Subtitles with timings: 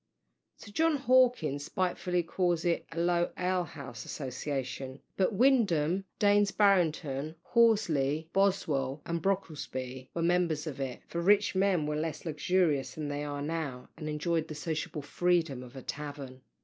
[0.57, 7.35] Sir John Hawkins spitefully calls it "a low ale house association;" but Windham, Daines Barrington,
[7.43, 13.09] Horsley, Boswell, and Brocklesby were members of it; for rich men were less luxurious than
[13.09, 16.41] they are now, and enjoyed the sociable freedom of a tavern.